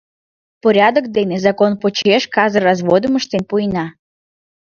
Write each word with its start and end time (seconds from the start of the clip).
Порядок 0.63 1.05
дене, 1.17 1.35
закон 1.45 1.71
почеш 1.81 2.23
казыр 2.35 2.61
разводым 2.67 3.13
ыштен 3.19 3.43
пуэна. 3.49 3.85